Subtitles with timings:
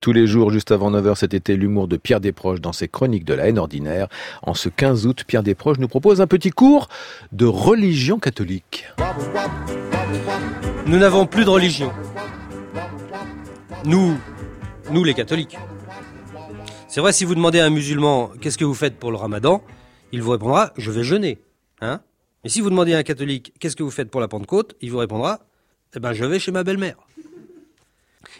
[0.00, 3.26] Tous les jours, juste avant 9h cet été, l'humour de Pierre Desproges dans ses chroniques
[3.26, 4.08] de la haine ordinaire.
[4.42, 6.88] En ce 15 août, Pierre Desproges nous propose un petit cours
[7.32, 8.86] de religion catholique.
[10.86, 11.92] Nous n'avons plus de religion.
[13.84, 14.16] Nous,
[14.90, 15.58] nous les catholiques.
[16.88, 19.62] C'est vrai, si vous demandez à un musulman qu'est-ce que vous faites pour le ramadan,
[20.12, 21.42] il vous répondra je vais jeûner.
[21.82, 22.00] Hein
[22.42, 24.90] Et si vous demandez à un catholique qu'est-ce que vous faites pour la Pentecôte, il
[24.90, 25.40] vous répondra
[25.94, 26.96] eh ben je vais chez ma belle-mère.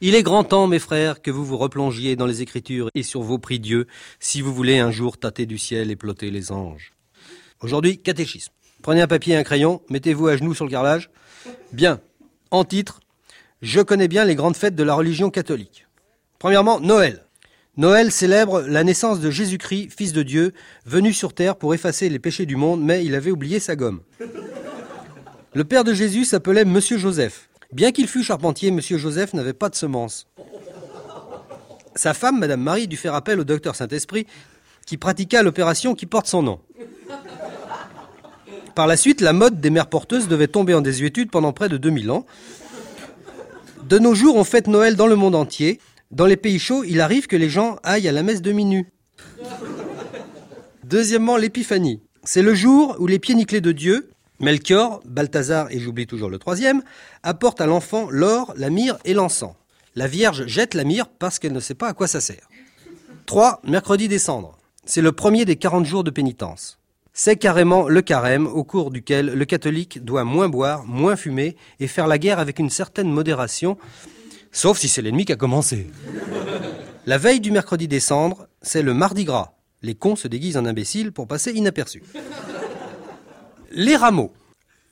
[0.00, 3.22] Il est grand temps, mes frères, que vous vous replongiez dans les Écritures et sur
[3.22, 3.86] vos prix Dieu,
[4.20, 6.92] si vous voulez un jour tâter du ciel et plotter les anges.
[7.60, 8.52] Aujourd'hui, catéchisme.
[8.82, 11.10] Prenez un papier et un crayon, mettez-vous à genoux sur le carrelage.
[11.72, 12.00] Bien.
[12.50, 13.00] En titre,
[13.62, 15.86] je connais bien les grandes fêtes de la religion catholique.
[16.38, 17.24] Premièrement, Noël.
[17.78, 20.52] Noël célèbre la naissance de Jésus-Christ, fils de Dieu,
[20.84, 24.00] venu sur terre pour effacer les péchés du monde, mais il avait oublié sa gomme.
[25.54, 27.48] Le père de Jésus s'appelait Monsieur Joseph.
[27.72, 30.26] Bien qu'il fût charpentier, Monsieur Joseph n'avait pas de semences.
[31.94, 34.26] Sa femme, Madame Marie, dut faire appel au docteur Saint-Esprit,
[34.86, 36.60] qui pratiqua l'opération qui porte son nom.
[38.74, 41.78] Par la suite, la mode des mères porteuses devait tomber en désuétude pendant près de
[41.78, 42.26] 2000 ans.
[43.84, 45.80] De nos jours, on fête Noël dans le monde entier.
[46.10, 48.84] Dans les pays chauds, il arrive que les gens aillent à la messe de minuit.
[50.84, 52.00] Deuxièmement, l'épiphanie.
[52.22, 56.38] C'est le jour où les pieds nickelés de Dieu, Melchior, Balthazar et j'oublie toujours le
[56.38, 56.82] troisième,
[57.22, 59.54] apportent à l'enfant l'or, la myrrhe et l'encens.
[59.94, 62.48] La Vierge jette la myrrhe parce qu'elle ne sait pas à quoi ça sert.
[63.26, 63.60] 3.
[63.64, 64.58] Mercredi des cendres.
[64.84, 66.78] C'est le premier des 40 jours de pénitence.
[67.12, 71.86] C'est carrément le carême au cours duquel le catholique doit moins boire, moins fumer et
[71.86, 73.78] faire la guerre avec une certaine modération,
[74.52, 75.86] sauf si c'est l'ennemi qui a commencé.
[77.06, 79.54] La veille du mercredi des cendres, c'est le mardi gras.
[79.80, 82.02] Les cons se déguisent en imbéciles pour passer inaperçus.
[83.70, 84.32] Les rameaux.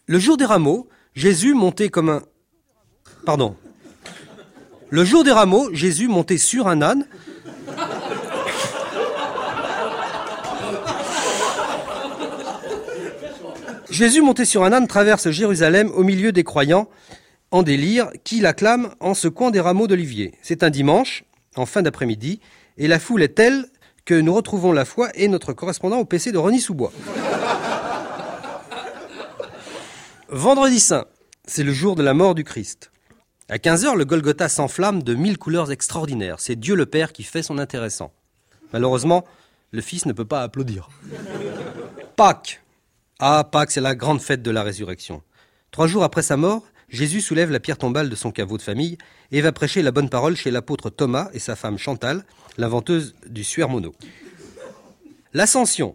[0.07, 2.23] Le jour des rameaux, Jésus montait comme un...
[3.25, 3.57] Pardon.
[4.91, 7.07] Le jour des rameaux, Jésus montait sur un âne.
[13.91, 16.89] Jésus monté sur un âne traverse Jérusalem au milieu des croyants
[17.53, 20.33] en délire qui l'acclament en secouant des rameaux d'olivier.
[20.43, 21.25] C'est un dimanche,
[21.55, 22.41] en fin d'après-midi,
[22.77, 23.67] et la foule est telle
[24.05, 26.93] que nous retrouvons la foi et notre correspondant au PC de René Sous-Bois.
[30.37, 31.05] Vendredi Saint,
[31.47, 32.91] c'est le jour de la mort du Christ.
[33.49, 36.41] À 15h, le Golgotha s'enflamme de mille couleurs extraordinaires.
[36.41, 38.13] C'est Dieu le Père qui fait son intéressant.
[38.73, 39.25] Malheureusement,
[39.71, 40.89] le Fils ne peut pas applaudir.
[42.17, 42.65] Pâques.
[43.21, 45.23] Ah, Pâques, c'est la grande fête de la résurrection.
[45.71, 48.99] Trois jours après sa mort, Jésus soulève la pierre tombale de son caveau de famille
[49.31, 52.25] et va prêcher la bonne parole chez l'apôtre Thomas et sa femme Chantal,
[52.59, 53.95] l'inventeuse du suaire mono.
[55.33, 55.95] L'ascension.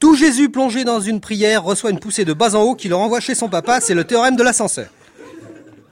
[0.00, 2.94] Tout Jésus plongé dans une prière reçoit une poussée de bas en haut qui le
[2.94, 4.88] renvoie chez son papa, c'est le théorème de l'ascenseur.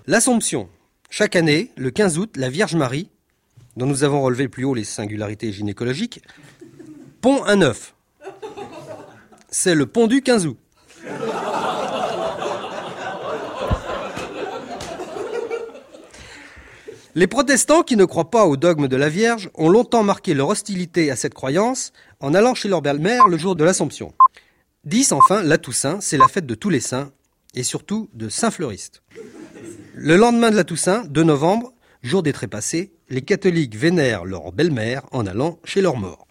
[0.06, 0.70] L'Assomption.
[1.10, 3.10] Chaque année, le 15 août, la Vierge Marie,
[3.76, 6.22] dont nous avons relevé plus haut les singularités gynécologiques,
[7.20, 7.94] pond un œuf.
[9.50, 10.58] C'est le pont du 15 août.
[17.18, 20.50] Les protestants qui ne croient pas au dogme de la Vierge ont longtemps marqué leur
[20.50, 24.14] hostilité à cette croyance en allant chez leur belle-mère le jour de l'Assomption.
[24.84, 27.10] 10 enfin, la Toussaint, c'est la fête de tous les saints
[27.56, 29.02] et surtout de Saint-Fleuriste.
[29.96, 31.72] Le lendemain de la Toussaint, 2 novembre,
[32.04, 36.28] jour des trépassés, les catholiques vénèrent leur belle-mère en allant chez leur mort.